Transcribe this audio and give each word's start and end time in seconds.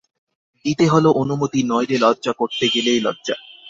দিতে 0.65 0.85
হল 0.87 1.05
অনুমতি, 1.21 1.59
নইলে 1.63 1.97
লজ্জা 1.97 2.33
করতে 2.33 2.65
গেলেই 2.73 2.99
লজ্জা। 2.99 3.35